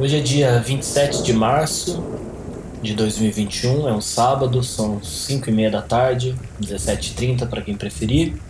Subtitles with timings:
[0.00, 2.04] Hoje é dia 27 de março
[2.80, 8.40] de 2021, é um sábado, são 5 e meia da tarde, 17h30 para quem preferir.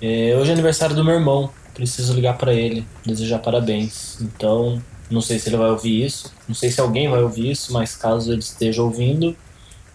[0.00, 4.20] É, hoje é aniversário do meu irmão, preciso ligar para ele, desejar parabéns.
[4.20, 7.72] Então, não sei se ele vai ouvir isso, não sei se alguém vai ouvir isso,
[7.72, 9.36] mas caso ele esteja ouvindo,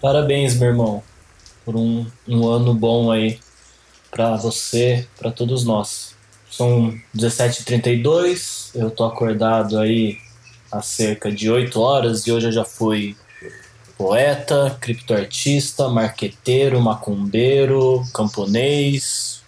[0.01, 1.03] parabéns, meu irmão,
[1.65, 3.37] por um, um ano bom aí
[4.09, 6.15] para você, para todos nós.
[6.49, 10.25] São 17h32, eu tô acordado aí
[10.71, 13.15] há cerca de 8 horas e hoje eu já fui
[13.97, 19.41] poeta, criptoartista, marqueteiro, macumbeiro, camponês,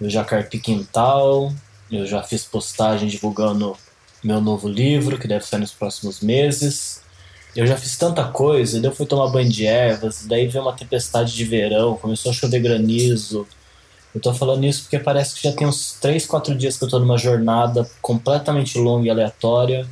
[0.00, 1.52] eu já carpi quintal,
[1.90, 3.76] eu já fiz postagem divulgando
[4.22, 7.02] meu novo livro, que deve sair nos próximos meses.
[7.54, 10.72] Eu já fiz tanta coisa, daí eu fui tomar banho de ervas, daí veio uma
[10.72, 13.46] tempestade de verão, começou a chover granizo.
[14.14, 16.88] Eu tô falando isso porque parece que já tem uns 3, 4 dias que eu
[16.88, 19.86] tô numa jornada completamente longa e aleatória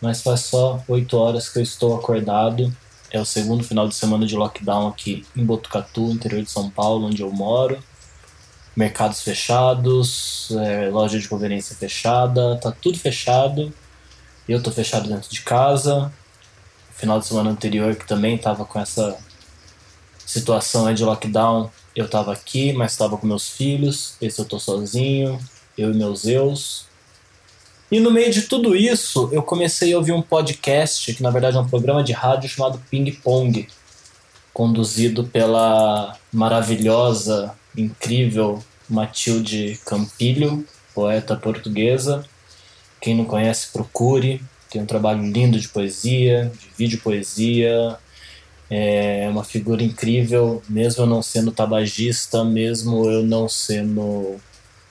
[0.00, 2.74] mas faz só 8 horas que eu estou acordado.
[3.10, 7.06] É o segundo final de semana de lockdown aqui em Botucatu, interior de São Paulo,
[7.06, 7.82] onde eu moro.
[8.76, 13.72] Mercados fechados, é, loja de conveniência fechada, tá tudo fechado.
[14.48, 16.12] Eu tô fechado dentro de casa.
[16.92, 19.18] Final de semana anterior, que também tava com essa
[20.24, 24.14] situação de lockdown, eu tava aqui, mas tava com meus filhos.
[24.20, 25.40] Esse eu tô sozinho,
[25.76, 26.86] eu e meus eus.
[27.90, 31.56] E no meio de tudo isso, eu comecei a ouvir um podcast, que na verdade
[31.56, 33.66] é um programa de rádio chamado Ping Pong,
[34.54, 42.24] conduzido pela maravilhosa, incrível Matilde Campilho, poeta portuguesa.
[43.00, 44.40] Quem não conhece, procure.
[44.70, 47.98] Tem um trabalho lindo de poesia, de vídeo poesia.
[48.70, 54.36] É uma figura incrível, mesmo eu não sendo tabagista, mesmo eu não sendo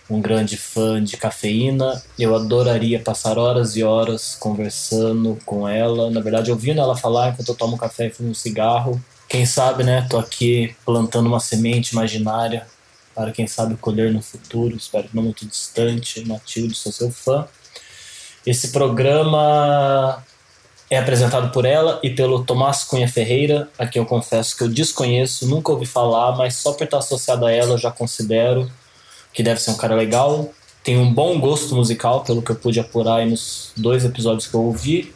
[0.09, 2.01] um grande fã de cafeína.
[2.17, 6.09] Eu adoraria passar horas e horas conversando com ela.
[6.09, 8.99] Na verdade, ouvindo ela falar enquanto eu tomo café e fumo um cigarro.
[9.27, 10.07] Quem sabe, né?
[10.09, 12.65] Tô aqui plantando uma semente imaginária
[13.13, 14.75] para quem sabe colher no futuro.
[14.75, 16.25] Espero que não muito distante.
[16.25, 17.47] Matilde, sou seu fã.
[18.45, 20.23] Esse programa
[20.89, 24.67] é apresentado por ela e pelo Tomás Cunha Ferreira, a quem eu confesso que eu
[24.67, 28.71] desconheço, nunca ouvi falar, mas só por estar associado a ela eu já considero
[29.33, 30.53] que deve ser um cara legal,
[30.83, 34.61] tem um bom gosto musical, pelo que eu pude apurar nos dois episódios que eu
[34.61, 35.13] ouvi.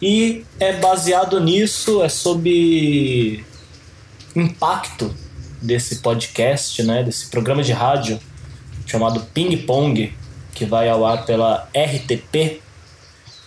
[0.00, 3.44] E é baseado nisso, é sobre
[4.34, 5.14] impacto
[5.60, 8.18] desse podcast, né, desse programa de rádio
[8.86, 10.12] chamado Ping Pong,
[10.54, 12.60] que vai ao ar pela RTP.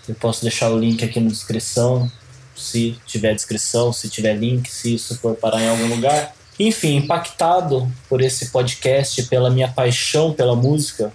[0.07, 2.09] Eu posso deixar o link aqui na descrição,
[2.55, 6.33] se tiver descrição, se tiver link, se isso for parar em algum lugar.
[6.59, 11.11] Enfim, impactado por esse podcast, pela minha paixão pela música,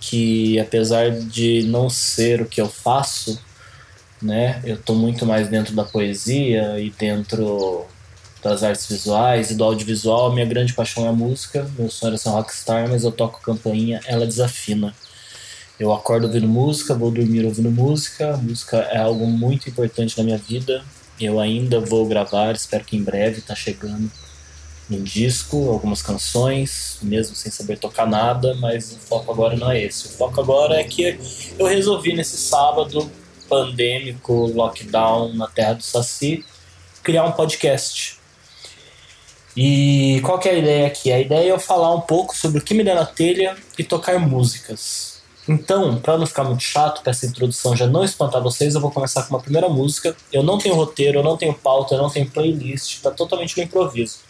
[0.00, 3.40] que apesar de não ser o que eu faço,
[4.22, 7.84] né, eu tô muito mais dentro da poesia e dentro
[8.42, 10.32] das artes visuais e do audiovisual.
[10.32, 11.68] Minha grande paixão é a música.
[11.76, 14.94] Meu sonho era ser um rockstar, mas eu toco campainha, ela desafina.
[15.80, 18.34] Eu acordo ouvindo música, vou dormir ouvindo música.
[18.34, 20.84] A música é algo muito importante na minha vida.
[21.20, 24.10] Eu ainda vou gravar, espero que em breve, tá chegando
[24.90, 29.82] um disco, algumas canções, mesmo sem saber tocar nada, mas o foco agora não é
[29.82, 30.06] esse.
[30.06, 31.18] O foco agora é que
[31.58, 33.10] eu resolvi nesse sábado
[33.48, 36.44] pandêmico, lockdown na terra do Saci,
[37.02, 38.16] criar um podcast.
[39.56, 41.10] E qual que é a ideia aqui?
[41.10, 43.82] A ideia é eu falar um pouco sobre o que me der na telha e
[43.82, 45.16] tocar músicas.
[45.48, 48.90] Então, para não ficar muito chato, para essa introdução já não espantar vocês, eu vou
[48.90, 50.14] começar com uma primeira música.
[50.32, 53.62] Eu não tenho roteiro, eu não tenho pauta, eu não tenho playlist, tá totalmente no
[53.62, 54.25] improviso.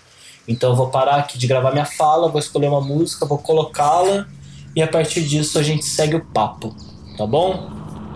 [0.49, 4.27] Então eu vou parar aqui de gravar minha fala, vou escolher uma música, vou colocá-la
[4.75, 6.75] e a partir disso a gente segue o papo,
[7.17, 7.71] tá bom?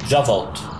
[0.07, 0.80] Já volto.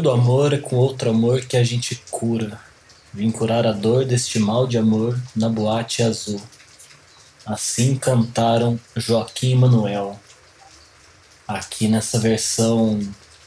[0.00, 2.60] do amor é com outro amor que a gente cura.
[3.12, 6.40] Vim curar a dor deste mal de amor na boate azul.
[7.44, 10.18] Assim cantaram Joaquim e Manuel.
[11.46, 13.00] Aqui nessa versão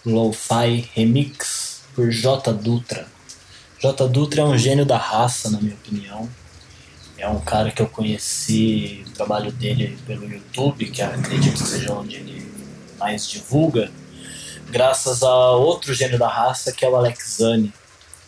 [0.06, 2.52] lo-fi remix por J.
[2.54, 3.08] Dutra.
[3.80, 4.08] J.
[4.08, 6.30] Dutra é um gênio da raça, na minha opinião.
[7.18, 11.94] É um cara que eu conheci o trabalho dele pelo YouTube, que acredito que seja
[11.94, 12.52] onde ele
[13.00, 13.90] mais divulga
[14.74, 17.72] graças a outro gênio da raça, que é o Alex Zani,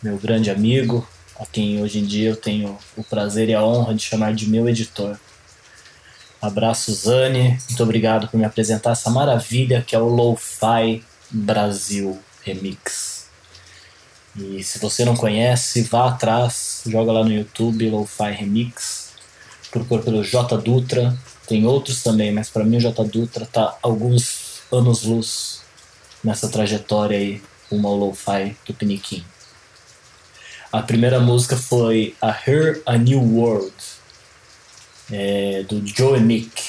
[0.00, 1.04] meu grande amigo,
[1.40, 4.48] a quem hoje em dia eu tenho o prazer e a honra de chamar de
[4.48, 5.18] meu editor.
[6.40, 7.58] Abraço, Zani.
[7.68, 13.26] Muito obrigado por me apresentar essa maravilha que é o Lo-Fi Brasil Remix.
[14.36, 19.14] E se você não conhece, vá atrás, joga lá no YouTube Lo-Fi Remix,
[19.68, 21.12] procura pelo J Dutra.
[21.48, 25.65] Tem outros também, mas para mim o J Dutra tá alguns anos luz
[26.22, 29.24] nessa trajetória aí rumo Lo-Fi do Piniquim.
[30.72, 33.72] A primeira música foi A Her A New World,
[35.10, 36.62] é, do Joe Mick.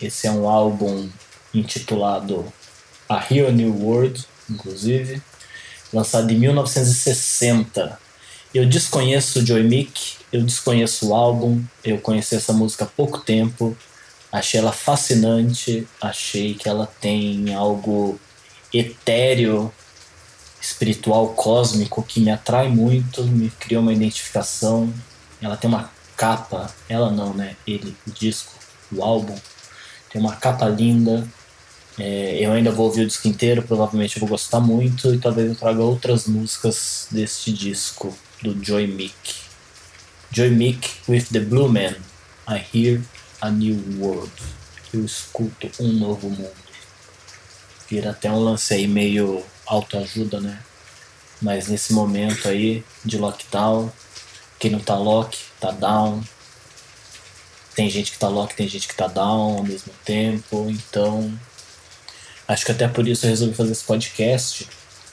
[0.00, 1.08] Esse é um álbum
[1.54, 2.52] intitulado
[3.08, 5.22] A Here a New World, inclusive,
[5.92, 7.98] lançado em 1960.
[8.54, 13.20] Eu desconheço o Joe Mick, eu desconheço o álbum, eu conheci essa música há pouco
[13.20, 13.76] tempo,
[14.30, 18.20] achei ela fascinante, achei que ela tem algo
[18.78, 19.72] etéreo,
[20.60, 24.92] espiritual, cósmico, que me atrai muito, me criou uma identificação.
[25.40, 27.56] Ela tem uma capa, ela não, né?
[27.66, 28.52] Ele, o disco,
[28.92, 29.36] o álbum,
[30.10, 31.26] tem uma capa linda.
[31.98, 35.48] É, eu ainda vou ouvir o disco inteiro, provavelmente eu vou gostar muito e talvez
[35.48, 39.46] eu traga outras músicas deste disco do Joy Mick.
[40.30, 41.94] Joy Mick with the Blue Man.
[42.48, 43.02] I hear
[43.40, 44.30] a new world.
[44.92, 46.65] Eu escuto um novo mundo.
[47.88, 50.58] Vira até um lance aí meio autoajuda, né?
[51.40, 53.92] Mas nesse momento aí de lockdown,
[54.58, 56.22] quem não tá lock, tá down.
[57.74, 60.66] Tem gente que tá lock, tem gente que tá down ao mesmo tempo.
[60.70, 61.38] Então,
[62.48, 64.66] acho que até por isso eu resolvi fazer esse podcast.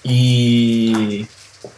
[0.06, 1.27] E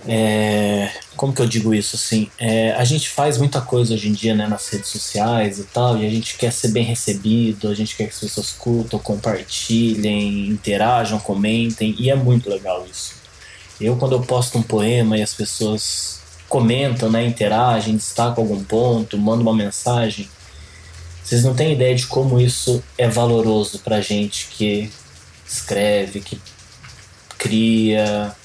[0.08, 2.30] é, como que eu digo isso assim?
[2.38, 5.98] É, a gente faz muita coisa hoje em dia né, nas redes sociais e tal,
[5.98, 10.48] e a gente quer ser bem recebido, a gente quer que as pessoas curtam, compartilhem,
[10.48, 13.16] interajam, comentem, e é muito legal isso.
[13.80, 19.18] Eu, quando eu posto um poema e as pessoas comentam, né, interagem, destacam algum ponto,
[19.18, 20.30] mandam uma mensagem,
[21.24, 24.92] vocês não têm ideia de como isso é valoroso pra gente que
[25.48, 26.40] escreve, que
[27.38, 28.36] cria,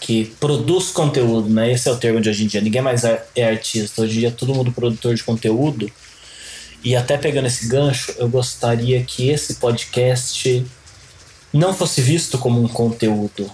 [0.00, 1.72] que produz conteúdo, né?
[1.72, 2.60] Esse é o termo de hoje em dia.
[2.60, 4.02] Ninguém mais é é artista.
[4.02, 5.90] Hoje em dia é todo mundo produtor de conteúdo.
[6.84, 10.64] E até pegando esse gancho, eu gostaria que esse podcast
[11.52, 13.50] não fosse visto como um conteúdo,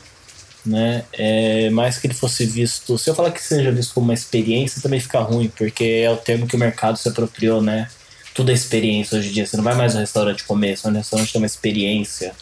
[0.64, 1.04] né?
[1.12, 2.98] É, mais que ele fosse visto.
[2.98, 6.16] Se eu falar que seja visto como uma experiência, também fica ruim, porque é o
[6.16, 7.88] termo que o mercado se apropriou, né?
[8.34, 9.46] Tudo é experiência hoje em dia.
[9.46, 12.32] Você não vai mais no restaurante comer, você vai no restaurante ter uma experiência.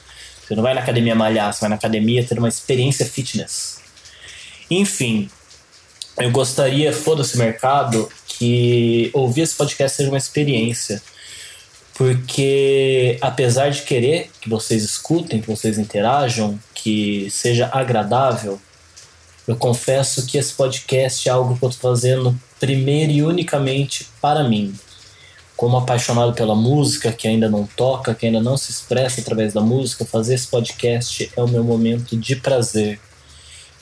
[0.46, 3.81] Você não vai na academia malhar, você vai na academia ter uma experiência fitness.
[4.74, 5.28] Enfim,
[6.18, 11.02] eu gostaria, foda-se mercado, que ouvir esse podcast seja uma experiência.
[11.94, 18.58] Porque apesar de querer que vocês escutem, que vocês interajam, que seja agradável,
[19.46, 24.42] eu confesso que esse podcast é algo que eu estou fazendo primeiro e unicamente para
[24.42, 24.74] mim.
[25.54, 29.60] Como apaixonado pela música, que ainda não toca, que ainda não se expressa através da
[29.60, 32.98] música, fazer esse podcast é o meu momento de prazer.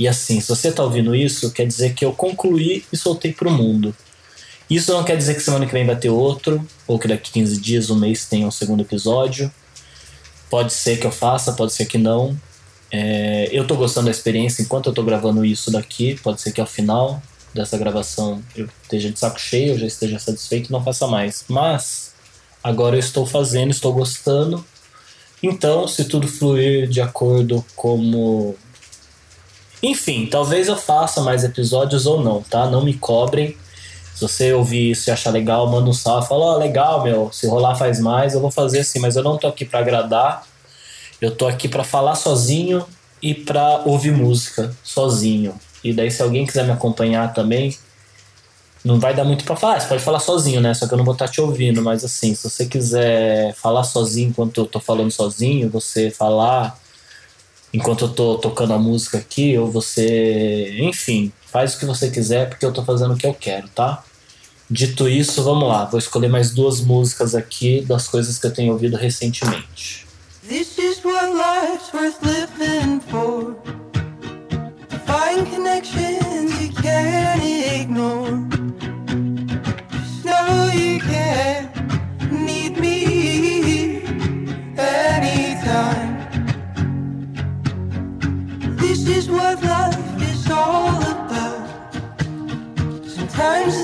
[0.01, 3.47] E assim, se você está ouvindo isso, quer dizer que eu concluí e soltei para
[3.47, 3.95] o mundo.
[4.71, 7.61] Isso não quer dizer que semana que vem vai ter outro, ou que daqui 15
[7.61, 9.53] dias, um mês tenha um segundo episódio.
[10.49, 12.35] Pode ser que eu faça, pode ser que não.
[12.91, 16.19] É, eu tô gostando da experiência enquanto eu tô gravando isso daqui.
[16.23, 20.19] Pode ser que ao final dessa gravação eu esteja de saco cheio, eu já esteja
[20.19, 21.45] satisfeito e não faça mais.
[21.47, 22.15] Mas
[22.65, 24.65] agora eu estou fazendo, estou gostando.
[25.43, 28.57] Então, se tudo fluir de acordo como.
[29.83, 32.67] Enfim, talvez eu faça mais episódios ou não, tá?
[32.67, 33.57] Não me cobrem.
[34.15, 36.29] Se você ouvir isso e achar legal, manda um salve.
[36.29, 37.31] Fala, ó, legal, meu.
[37.33, 38.99] Se rolar faz mais, eu vou fazer assim.
[38.99, 40.47] Mas eu não tô aqui pra agradar.
[41.21, 42.85] Eu tô aqui pra falar sozinho
[43.23, 45.55] e pra ouvir música sozinho.
[45.83, 47.75] E daí, se alguém quiser me acompanhar também,
[48.85, 49.81] não vai dar muito pra falar.
[49.81, 50.75] Você pode falar sozinho, né?
[50.75, 51.81] Só que eu não vou estar te ouvindo.
[51.81, 56.79] Mas assim, se você quiser falar sozinho enquanto eu tô falando sozinho, você falar
[57.73, 60.77] enquanto eu tô tocando a música aqui, ou você.
[60.81, 64.05] Enfim, faz o que você quiser, porque eu tô fazendo o que eu quero, tá?
[64.71, 65.85] Dito isso, vamos lá.
[65.85, 70.07] Vou escolher mais duas músicas aqui das coisas que eu tenho ouvido recentemente.
[70.49, 73.57] This is what life's worth living for.
[75.07, 78.47] Find connections you can't ignore.
[80.23, 81.69] Just you can
[82.31, 84.03] need me
[84.77, 86.10] anytime.
[89.17, 91.95] Is what life is all about.
[93.05, 93.80] Sometimes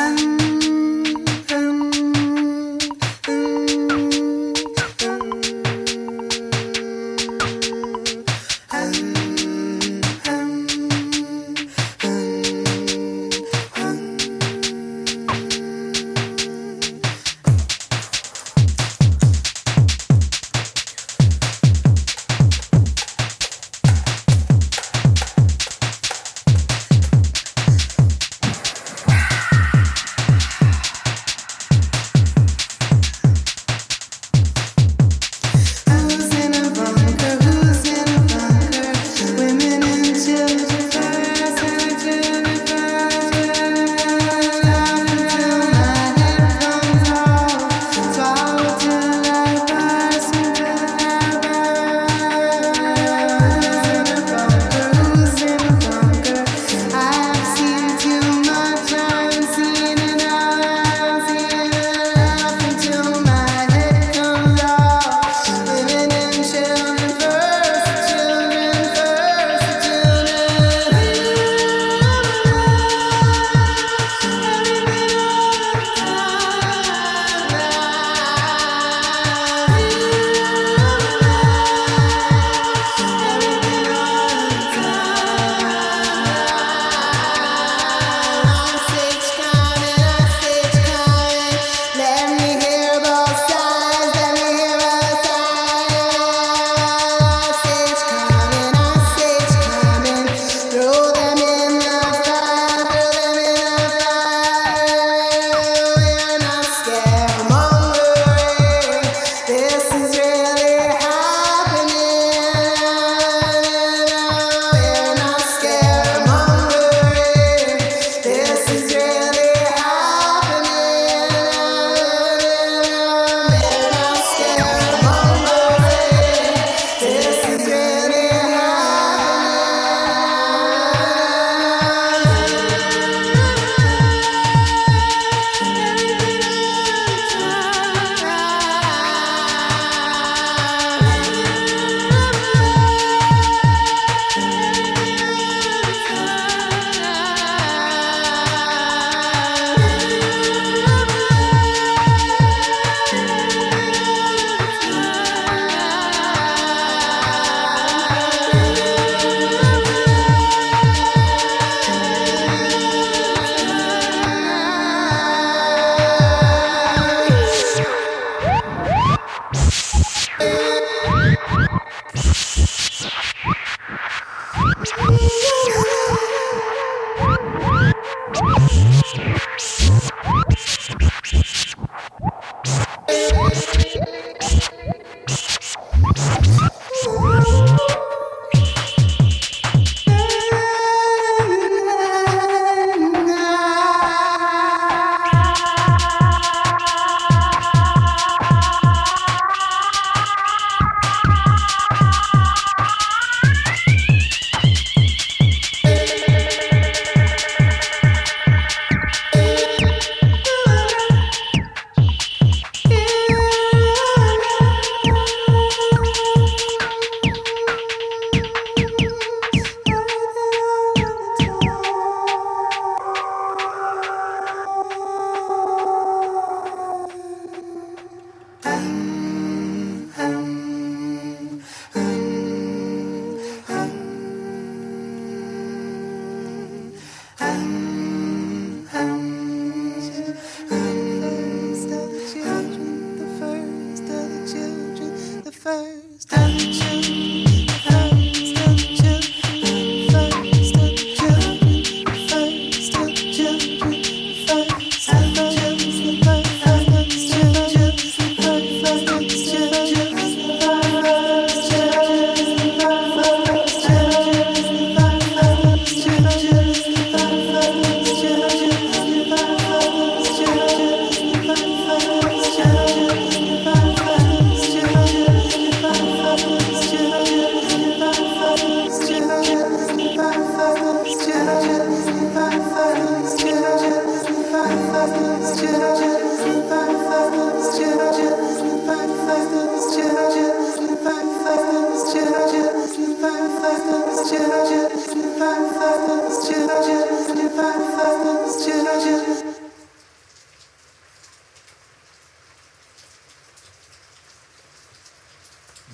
[0.00, 0.49] and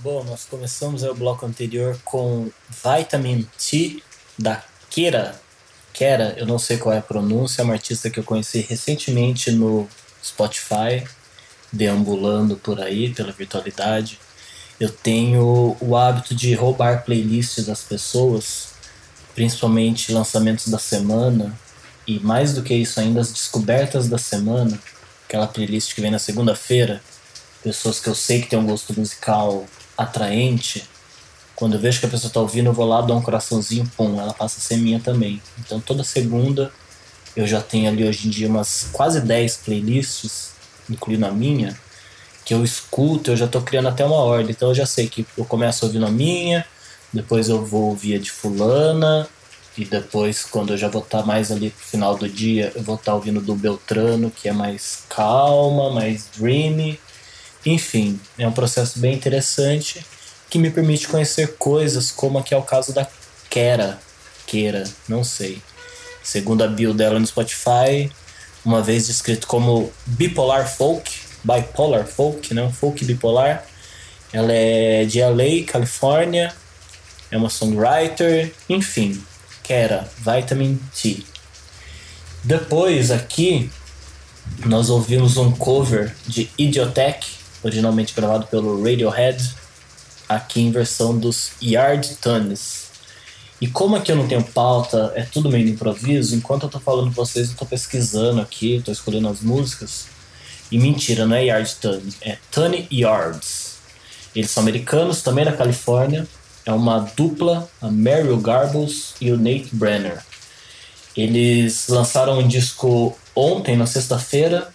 [0.06, 4.00] Bom, nós começamos o bloco anterior com Vitamin T
[4.38, 5.45] da Kera.
[5.96, 9.50] Kera, eu não sei qual é a pronúncia, é uma artista que eu conheci recentemente
[9.50, 9.88] no
[10.22, 11.02] Spotify,
[11.72, 14.20] deambulando por aí pela virtualidade.
[14.78, 18.74] Eu tenho o hábito de roubar playlists das pessoas,
[19.34, 21.58] principalmente lançamentos da semana,
[22.06, 24.78] e mais do que isso ainda, as descobertas da semana,
[25.26, 27.00] aquela playlist que vem na segunda-feira,
[27.62, 29.64] pessoas que eu sei que tem um gosto musical
[29.96, 30.86] atraente,
[31.56, 34.20] quando eu vejo que a pessoa tá ouvindo, eu vou lá, dou um coraçãozinho, pum,
[34.20, 35.42] ela passa a ser minha também.
[35.58, 36.70] Então toda segunda
[37.34, 40.50] eu já tenho ali hoje em dia umas quase 10 playlists,
[40.88, 41.76] incluindo a minha,
[42.44, 44.50] que eu escuto, eu já tô criando até uma ordem.
[44.50, 46.64] Então eu já sei que eu começo ouvindo a minha,
[47.12, 49.26] depois eu vou ouvir a de fulana,
[49.78, 52.94] e depois, quando eu já vou estar mais ali pro final do dia, eu vou
[52.94, 56.98] estar ouvindo do Beltrano, que é mais calma, mais dreamy.
[57.64, 60.02] Enfim, é um processo bem interessante
[60.56, 63.06] que me permite conhecer coisas como aqui é o caso da
[63.50, 63.98] Kera.
[64.46, 65.60] Kera, não sei.
[66.22, 68.10] Segundo a bio dela no Spotify,
[68.64, 71.12] uma vez descrito como bipolar folk,
[71.44, 72.72] bipolar folk, né?
[72.72, 73.66] Folk bipolar.
[74.32, 76.54] Ela é de LA, Califórnia,
[77.30, 79.22] é uma songwriter, enfim,
[79.62, 81.22] Kera, Vitamin T.
[82.42, 83.70] Depois aqui
[84.64, 87.28] nós ouvimos um cover de Idiotech,
[87.62, 89.65] originalmente gravado pelo Radiohead,
[90.28, 92.86] aqui em versão dos Yard Tunes.
[93.60, 97.12] E como aqui eu não tenho pauta, é tudo meio improviso, enquanto eu tô falando
[97.12, 100.06] pra vocês, eu tô pesquisando aqui, tô escolhendo as músicas.
[100.70, 103.76] E mentira, não é Yard Tune, é Tune Yards.
[104.34, 106.26] Eles são americanos, também da Califórnia.
[106.66, 110.22] É uma dupla, a Meryl Garbles e o Nate Brenner.
[111.16, 114.68] Eles lançaram um disco ontem, na sexta-feira,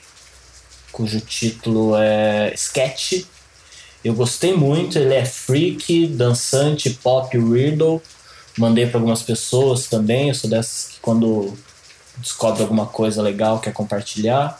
[0.91, 3.25] cujo título é Sketch.
[4.03, 8.01] Eu gostei muito, ele é freak, dançante, pop, weirdo.
[8.57, 11.53] Mandei para algumas pessoas também, eu sou dessas que quando
[12.17, 14.59] descobre alguma coisa legal quer compartilhar.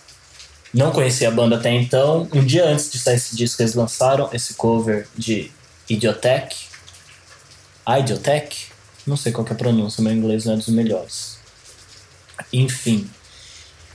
[0.74, 2.28] Não conhecia a banda até então.
[2.34, 5.52] Um dia antes de sair esse disco, eles lançaram esse cover de
[5.90, 6.56] Idiotech.
[7.88, 8.68] Idiotech?
[9.06, 11.38] Não sei qual é a pronúncia, meu inglês não é dos melhores.
[12.54, 13.10] Enfim,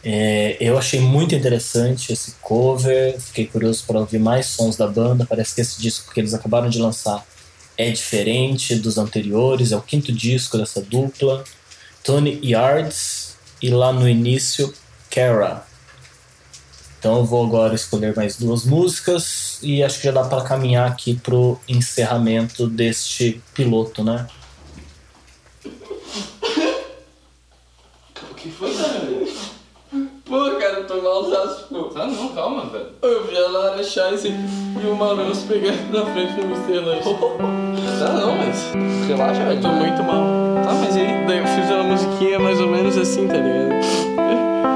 [0.09, 5.27] é, eu achei muito interessante esse cover, fiquei curioso para ouvir mais sons da banda.
[5.27, 7.27] Parece que esse disco que eles acabaram de lançar
[7.77, 11.43] é diferente dos anteriores, é o quinto disco dessa dupla.
[12.05, 14.73] Tony Yards e lá no início,
[15.11, 15.67] Kara.
[17.01, 20.89] Então eu vou agora escolher mais duas músicas e acho que já dá para caminhar
[20.89, 24.29] aqui pro encerramento deste piloto, né?
[28.31, 29.26] O que foi, velho?
[30.29, 31.85] Pô, cara, eu tô malzaço, tipo.
[31.85, 32.87] Tá não, calma, velho.
[33.03, 36.81] Eu vi a Lara Chais e e o Maurício pegando na frente do Mr.
[36.81, 37.15] Lanche.
[37.99, 38.73] Tá não, mas.
[39.07, 39.63] Relaxa, Eu velho.
[39.63, 40.25] tô muito mal.
[40.65, 41.27] Tá, mas e aí?
[41.27, 44.76] Daí eu fiz uma musiquinha mais ou menos assim, tá ligado?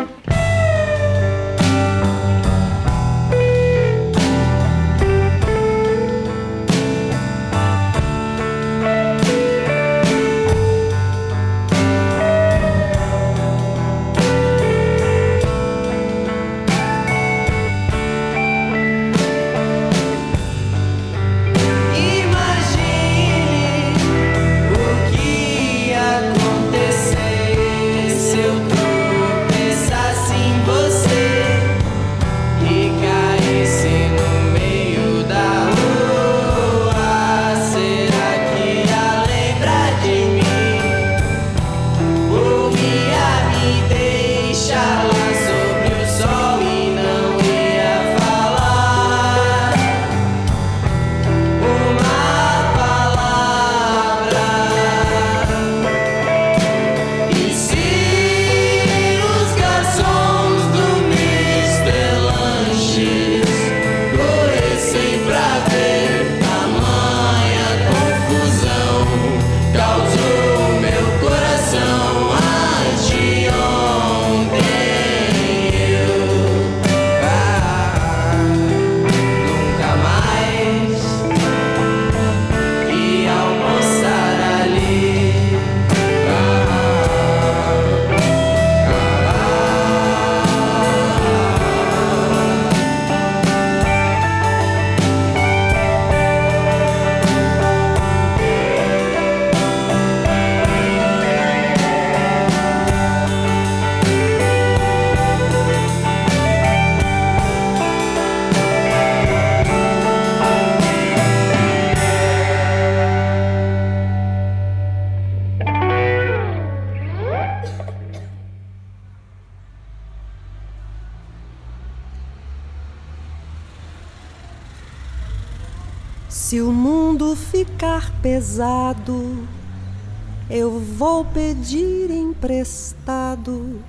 [132.50, 133.80] Emprestado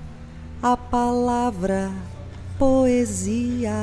[0.62, 1.92] a palavra
[2.60, 3.74] poesia.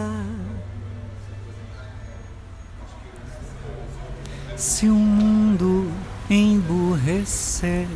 [4.57, 5.91] Se o mundo
[6.31, 7.89] emburrecer,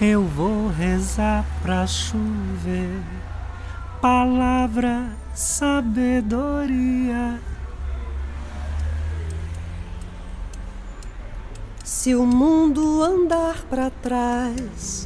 [0.00, 3.00] eu vou rezar pra chover.
[4.00, 7.38] Palavra, sabedoria.
[11.84, 15.04] Se o mundo andar para trás,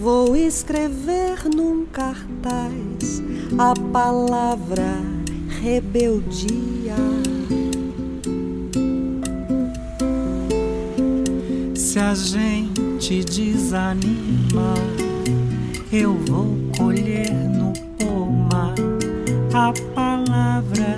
[0.00, 3.20] vou escrever num cartaz
[3.58, 5.02] a palavra
[5.60, 6.94] rebeldia.
[11.74, 14.74] Se a gente desanima,
[15.92, 18.74] eu vou colher no pomar
[19.52, 20.96] a palavra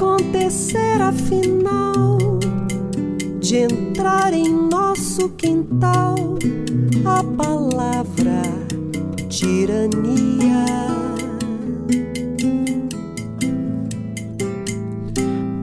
[0.00, 2.16] acontecer afinal
[3.38, 6.14] de entrar em nosso quintal
[7.04, 8.40] a palavra
[9.28, 10.64] tirania.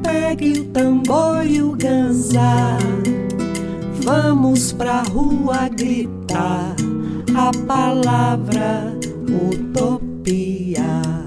[0.03, 2.77] Pegue o tambor e o ganzá,
[4.03, 6.75] vamos pra rua gritar
[7.35, 8.95] a palavra
[9.51, 11.26] utopia.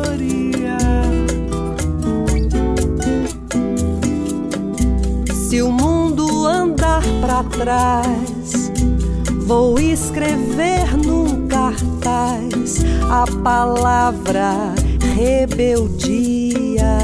[7.21, 8.71] Pra trás,
[9.45, 14.73] vou escrever num cartaz a palavra
[15.15, 16.97] rebeldia.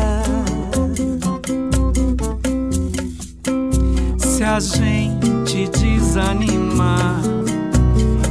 [4.18, 7.22] Se a gente desanimar,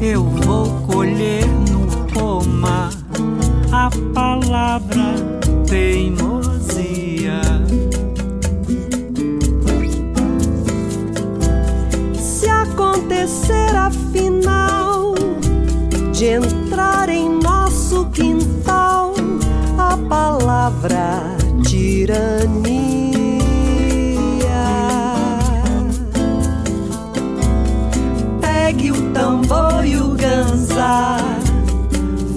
[0.03, 2.91] eu vou colher no pomar
[3.73, 5.15] a palavra
[5.69, 6.26] teimosia.
[13.47, 15.15] Acontecer afinal
[16.13, 19.15] de entrar em nosso quintal
[19.79, 21.23] a palavra
[21.63, 22.49] tirania.
[28.41, 31.19] Pegue o tambor e o ganzá,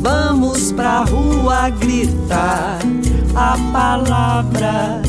[0.02, 2.80] vamos pra rua gritar
[3.36, 5.09] a palavra utopia.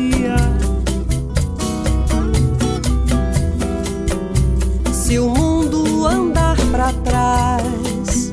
[5.11, 8.31] Se o mundo andar pra trás,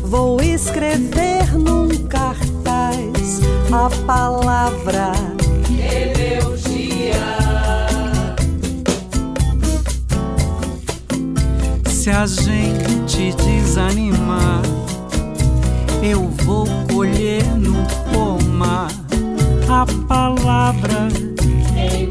[0.00, 3.40] vou escrever num cartaz
[3.72, 5.10] a palavra
[11.88, 14.62] Se a gente desanimar,
[16.00, 18.92] eu vou colher no pomar
[19.68, 21.08] a palavra
[21.76, 22.06] E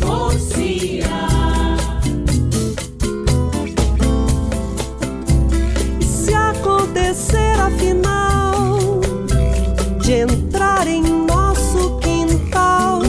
[10.87, 13.01] em nosso quintal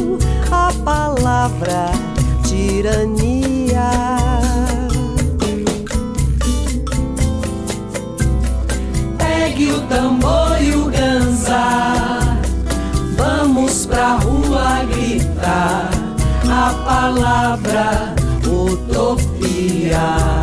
[0.50, 1.90] a palavra
[2.42, 3.90] tirania.
[9.18, 12.38] Pegue o tambor e o ganzá,
[13.16, 15.90] vamos pra rua gritar
[16.48, 18.14] a palavra
[18.46, 20.33] utopia.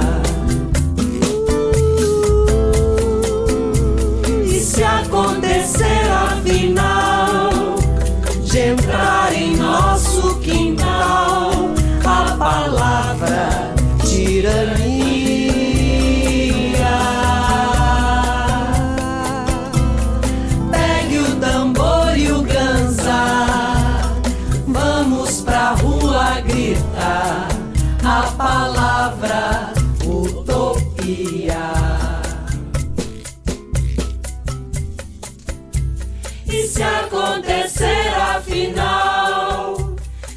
[36.67, 39.75] Se acontecer afinal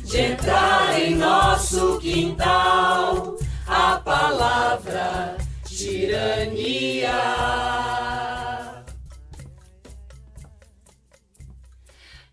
[0.05, 7.13] de entrar em nosso quintal a palavra tirania?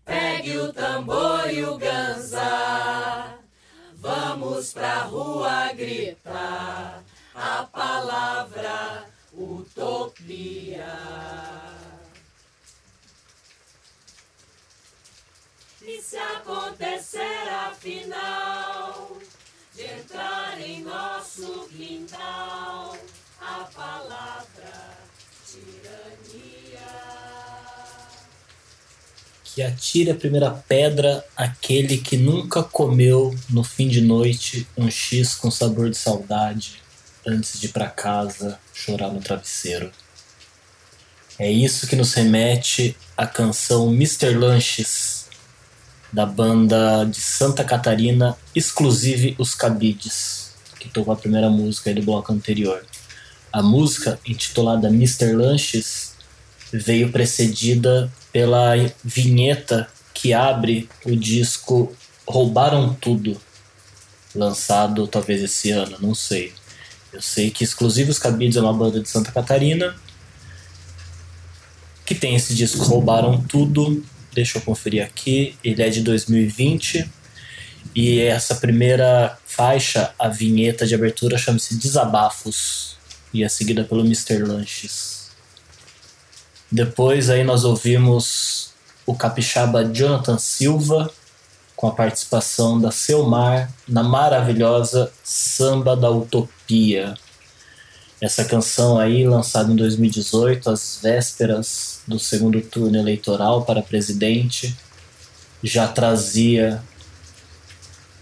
[0.04, 3.38] Pegue o tambor e o ganza,
[3.94, 7.02] vamos pra rua gritar
[7.34, 10.86] a palavra utopia.
[16.12, 19.16] Se acontecer afinal
[19.74, 22.94] de entrar em nosso quintal
[23.40, 24.98] a palavra
[25.50, 26.86] tirania?
[29.42, 35.34] Que atire a primeira pedra aquele que nunca comeu no fim de noite um X
[35.34, 36.82] com sabor de saudade
[37.26, 39.90] antes de ir pra casa chorar no travesseiro.
[41.38, 44.34] É isso que nos remete à canção Mr.
[44.34, 45.21] Lanches
[46.12, 52.02] da banda de Santa Catarina, exclusive os Cabides, que tocou a primeira música aí do
[52.02, 52.84] bloco anterior.
[53.52, 55.32] A música, intitulada Mr.
[55.32, 56.14] Lanches,
[56.72, 58.72] veio precedida pela
[59.04, 61.94] vinheta que abre o disco
[62.26, 63.40] Roubaram Tudo,
[64.34, 66.52] lançado talvez esse ano, não sei.
[67.12, 69.94] Eu sei que Exclusive os Cabides é uma banda de Santa Catarina
[72.04, 74.04] que tem esse disco Roubaram Tudo.
[74.32, 75.56] Deixa eu conferir aqui.
[75.62, 77.08] Ele é de 2020
[77.94, 82.96] e essa primeira faixa, a vinheta de abertura, chama-se Desabafos
[83.34, 84.38] e é seguida pelo Mr.
[84.38, 85.30] Lanches.
[86.70, 88.70] Depois aí nós ouvimos
[89.04, 91.12] o capixaba Jonathan Silva
[91.76, 97.14] com a participação da Selmar na maravilhosa Samba da Utopia.
[98.22, 104.76] Essa canção aí, lançada em 2018, às vésperas do segundo turno eleitoral para presidente,
[105.60, 106.80] já trazia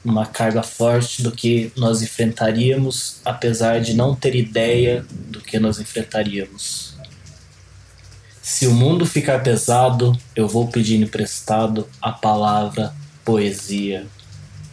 [0.03, 5.79] uma carga forte do que nós enfrentaríamos, apesar de não ter ideia do que nós
[5.79, 6.95] enfrentaríamos.
[8.41, 14.07] Se o mundo ficar pesado, eu vou pedir emprestado a palavra poesia,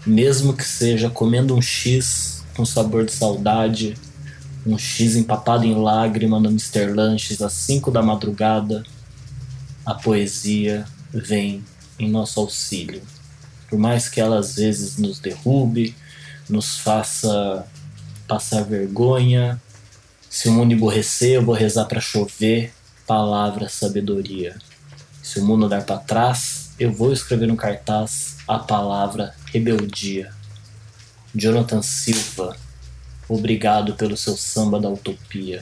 [0.06, 4.07] mesmo que seja comendo um X com sabor de saudade,
[4.68, 6.94] um X empapado em lágrima no Mr.
[6.94, 8.84] Lanches às 5 da madrugada,
[9.86, 11.64] a poesia vem
[11.98, 13.02] em nosso auxílio.
[13.70, 15.96] Por mais que ela às vezes nos derrube,
[16.50, 17.66] nos faça
[18.28, 19.62] passar vergonha,
[20.30, 22.74] se o mundo emborrecer, eu vou rezar para chover,
[23.08, 24.58] palavra sabedoria.
[25.24, 30.32] Se o mundo dar para trás, eu vou escrever no cartaz a palavra rebeldia.
[31.34, 32.56] Jonathan Silva,
[33.28, 35.62] obrigado pelo seu samba da utopia.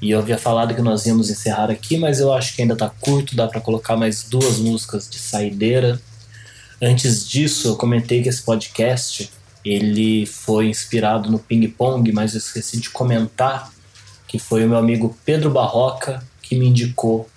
[0.00, 2.88] E eu havia falado que nós íamos encerrar aqui, mas eu acho que ainda tá
[2.88, 6.00] curto, dá para colocar mais duas músicas de saideira.
[6.80, 9.30] Antes disso, eu comentei que esse podcast
[9.64, 13.72] ele foi inspirado no ping pong, mas eu esqueci de comentar
[14.28, 17.28] que foi o meu amigo Pedro Barroca que me indicou.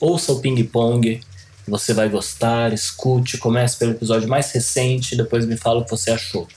[0.00, 1.20] Ouça o ping pong,
[1.66, 6.10] você vai gostar, escute, comece pelo episódio mais recente, depois me fala o que você
[6.10, 6.48] achou.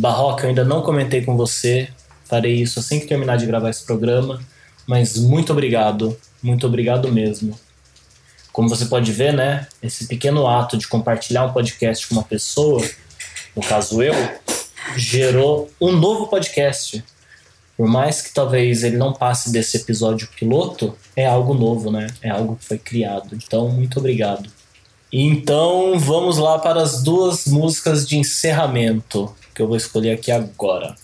[0.00, 1.90] Barroca, eu ainda não comentei com você,
[2.24, 4.40] farei isso assim que terminar de gravar esse programa,
[4.86, 7.58] mas muito obrigado, muito obrigado mesmo.
[8.50, 12.82] Como você pode ver, né, esse pequeno ato de compartilhar um podcast com uma pessoa,
[13.54, 14.14] no caso eu,
[14.96, 17.04] gerou um novo podcast.
[17.76, 22.06] Por mais que talvez ele não passe desse episódio piloto, é algo novo, né?
[22.22, 23.34] É algo que foi criado.
[23.34, 24.50] Então, muito obrigado.
[25.12, 30.96] Então, vamos lá para as duas músicas de encerramento que eu vou escolher aqui agora.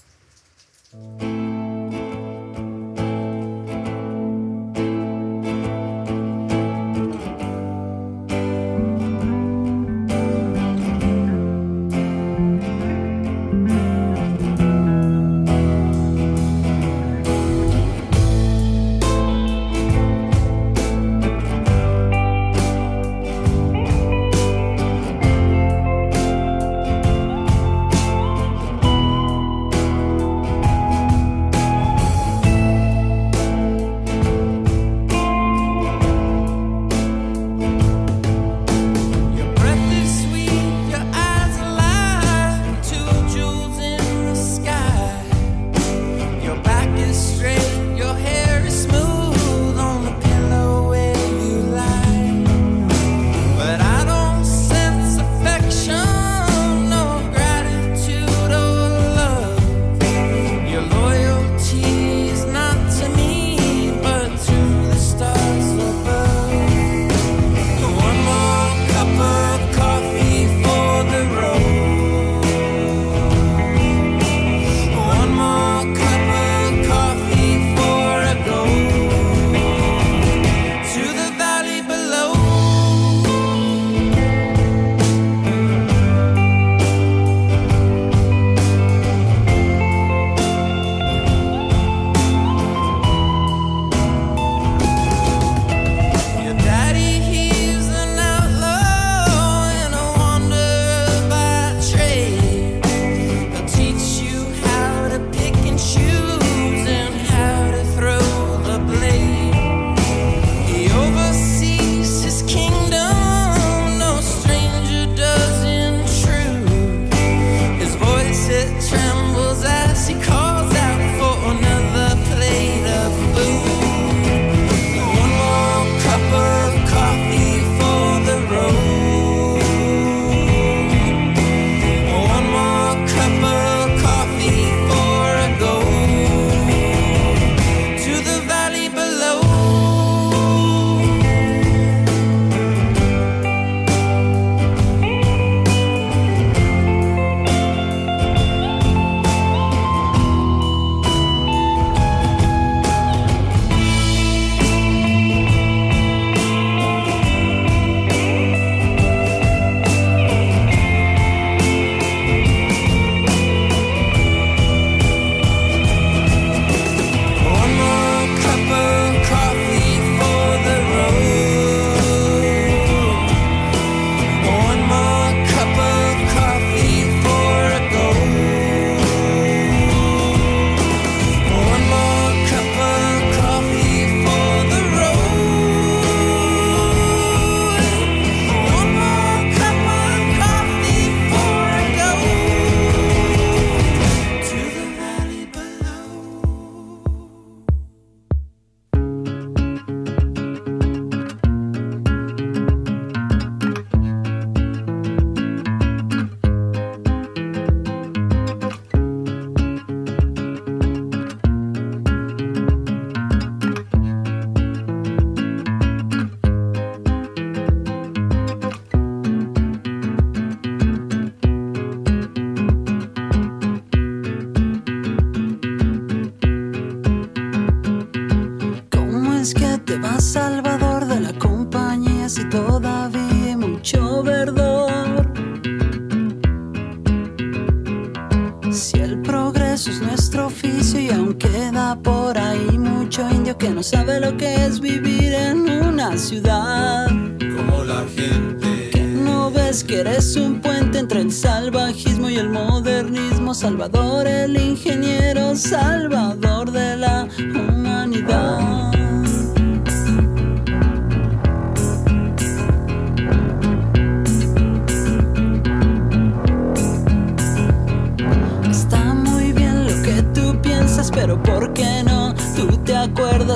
[243.76, 247.08] No sabe lo que es vivir en una ciudad.
[247.08, 248.88] Como la gente.
[248.90, 253.52] Que no ves que eres un puente entre el salvajismo y el modernismo.
[253.52, 259.05] Salvador, el ingeniero, salvador de la humanidad.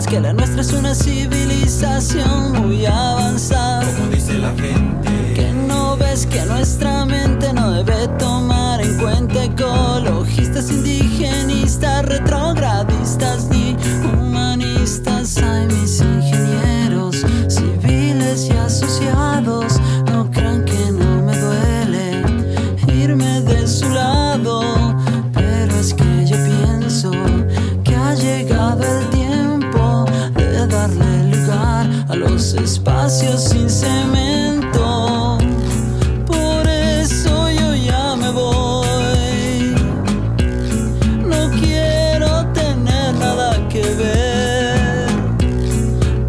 [0.07, 3.85] Que la nuestra es una civilización muy avanzada.
[3.97, 5.35] Como dice la gente.
[5.35, 13.77] Que no ves que nuestra mente no debe tomar en cuenta ecologistas, indigenistas, retrogradistas ni
[14.15, 15.20] humanistas.
[36.27, 39.75] Por eso yo ya me voy.
[41.25, 45.07] No quiero tener nada que ver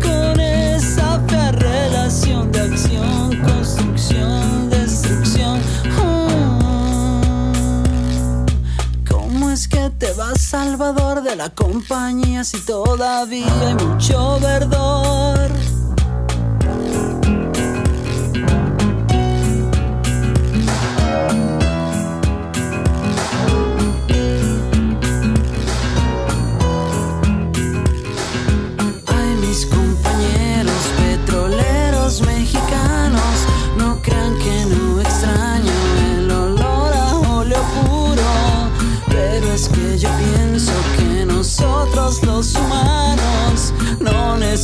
[0.01, 5.59] con esa fea relación de acción, construcción, destrucción.
[5.97, 7.25] Mm.
[9.09, 15.60] ¿Cómo es que te vas, Salvador, de la compañía si todavía hay mucho verdor?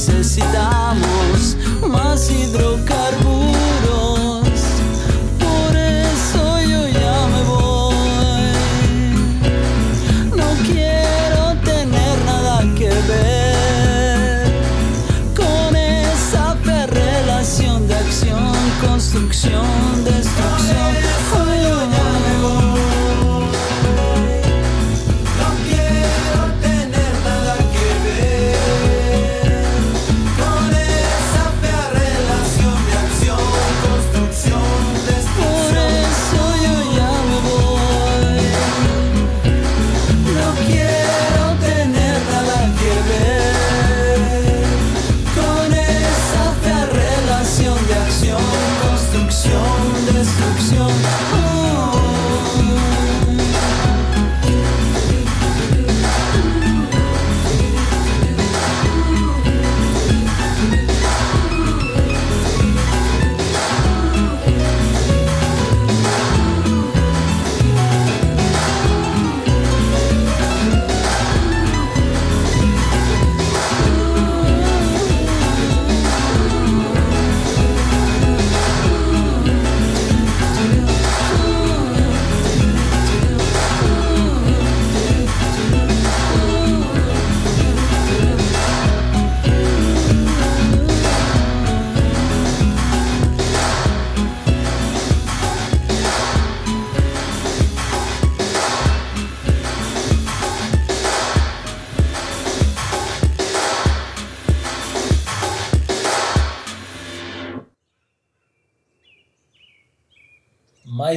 [0.08, 1.58] Necesitamos
[1.90, 2.67] más hidrocarburos.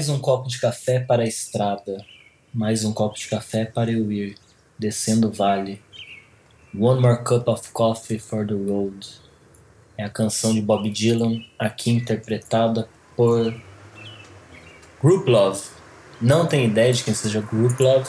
[0.01, 2.03] Mais um copo de café para a estrada.
[2.55, 4.35] Mais um copo de café para eu ir,
[4.79, 5.83] descendo o vale.
[6.75, 9.07] One more cup of coffee for the road.
[9.99, 13.55] É a canção de Bob Dylan, aqui interpretada por
[15.03, 15.61] Group Love.
[16.19, 18.09] Não tenho ideia de quem seja Group Love.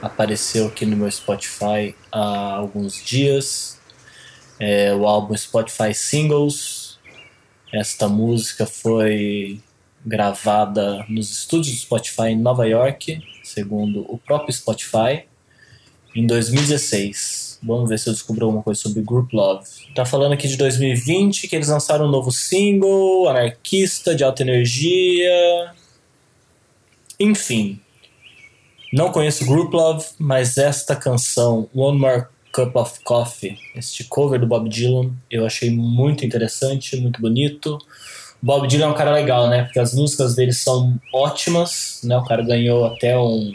[0.00, 3.78] Apareceu aqui no meu Spotify há alguns dias.
[4.58, 6.98] É o álbum Spotify Singles.
[7.70, 9.60] Esta música foi
[10.04, 15.24] gravada nos estúdios do Spotify em Nova York, segundo o próprio Spotify,
[16.14, 17.60] em 2016.
[17.62, 19.64] Vamos ver se eu descubro alguma coisa sobre Group Love.
[19.94, 25.72] Tá falando aqui de 2020 que eles lançaram um novo single, anarquista, de alta energia.
[27.20, 27.80] Enfim,
[28.92, 34.46] não conheço Group Love, mas esta canção, One More Cup of Coffee, este cover do
[34.46, 37.78] Bob Dylan, eu achei muito interessante, muito bonito.
[38.42, 39.62] Bob Dylan é um cara legal, né?
[39.62, 42.16] Porque as músicas dele são ótimas, né?
[42.16, 43.52] O cara ganhou até um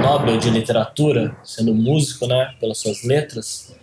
[0.00, 3.74] Nobel de Literatura, sendo músico, né, pelas suas letras.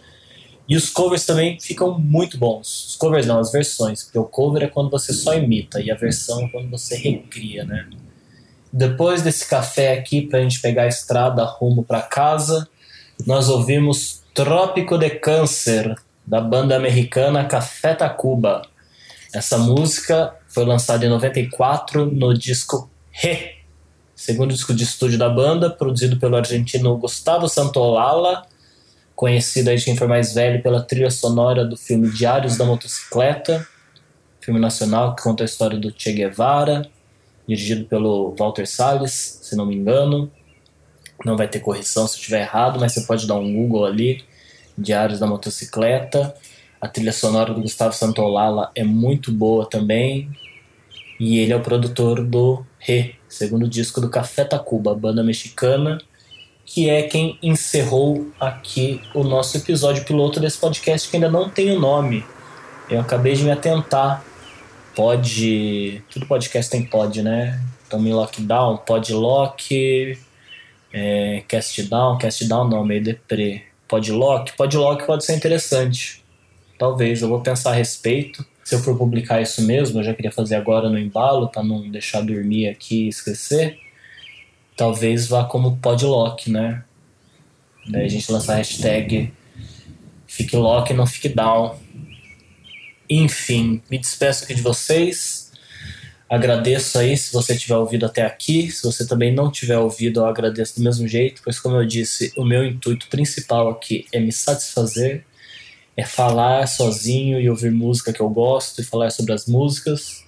[0.67, 2.87] E os covers também ficam muito bons.
[2.89, 5.95] Os covers não, as versões, porque o cover é quando você só imita e a
[5.95, 7.87] versão é quando você recria, né?
[8.71, 12.67] Depois desse café aqui pra gente pegar a estrada rumo para casa,
[13.25, 15.95] nós ouvimos Trópico de Câncer,
[16.25, 18.63] da banda americana Café Tacuba.
[19.33, 23.55] Essa música foi lançada em 94 no disco Re,
[24.15, 28.45] segundo disco de estúdio da banda, produzido pelo argentino Gustavo Santolala,
[29.15, 33.67] conhecido aí de quem for mais velho pela trilha sonora do filme Diários da Motocicleta,
[34.39, 36.87] filme nacional que conta a história do Che Guevara,
[37.47, 40.31] dirigido pelo Walter Salles, se não me engano.
[41.25, 44.23] Não vai ter correção se eu estiver errado, mas você pode dar um Google ali,
[44.77, 46.35] Diários da Motocicleta.
[46.83, 50.29] A trilha sonora do Gustavo Santolala é muito boa também.
[51.17, 55.97] E ele é o produtor do Re, segundo disco do Café Tacuba, banda mexicana,
[56.65, 61.71] que é quem encerrou aqui o nosso episódio piloto desse podcast que ainda não tem
[61.71, 62.25] o nome.
[62.89, 64.21] Eu acabei de me atentar.
[64.93, 66.03] Pode.
[66.11, 67.61] Tudo podcast tem pod, né?
[67.87, 70.19] Tamo em lockdown, podlock,
[70.91, 73.63] é, cast down, cast down não, meio deprê.
[73.87, 76.22] Podlock, podlock pode ser interessante.
[76.77, 78.45] Talvez, eu vou pensar a respeito.
[78.63, 81.89] Se eu for publicar isso mesmo, eu já queria fazer agora no embalo, para não
[81.89, 83.77] deixar dormir aqui e esquecer.
[84.75, 86.83] Talvez vá como podlock, né?
[87.87, 89.31] Daí a gente lançar a hashtag
[90.33, 91.77] Fique Lock, não fique down.
[93.07, 95.51] Enfim, me despeço aqui de vocês.
[96.27, 98.71] Agradeço aí se você tiver ouvido até aqui.
[98.71, 102.33] Se você também não tiver ouvido, eu agradeço do mesmo jeito, pois, como eu disse,
[102.35, 105.23] o meu intuito principal aqui é me satisfazer,
[105.95, 110.23] é falar sozinho e ouvir música que eu gosto e falar sobre as músicas,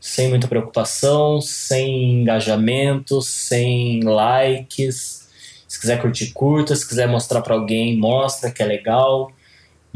[0.00, 5.28] sem muita preocupação, sem engajamento, sem likes.
[5.68, 6.74] Se quiser curtir, curta.
[6.76, 9.32] Se quiser mostrar para alguém, mostra que é legal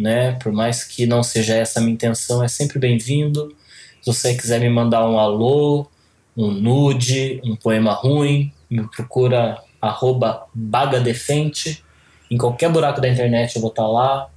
[0.00, 0.32] né?
[0.32, 3.54] Por mais que não seja essa a minha intenção, é sempre bem-vindo.
[4.00, 5.86] Se você quiser me mandar um alô,
[6.34, 11.84] um nude, um poema ruim, me procura arroba bagadefente.
[12.30, 14.30] Em qualquer buraco da internet eu vou estar lá,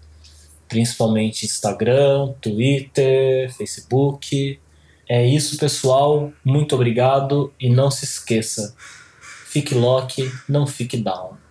[0.68, 4.60] principalmente Instagram, Twitter, Facebook.
[5.08, 6.32] É isso, pessoal.
[6.44, 8.76] Muito obrigado e não se esqueça.
[9.46, 11.43] Fique lock, não fique down.